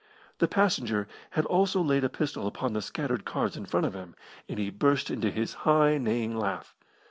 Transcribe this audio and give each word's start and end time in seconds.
The 0.39 0.47
passenger 0.47 1.07
had 1.29 1.45
also 1.45 1.79
laid 1.79 2.03
a 2.03 2.09
pistol 2.09 2.47
upon 2.47 2.73
the 2.73 2.81
scattered 2.81 3.23
cards 3.23 3.55
in 3.55 3.67
front 3.67 3.85
of 3.85 3.93
him, 3.93 4.15
and 4.49 4.57
he 4.57 4.71
burst 4.71 5.11
into 5.11 5.29
his 5.29 5.53
high, 5.61 5.99
neighing 5.99 6.35
laugh. 6.35 6.73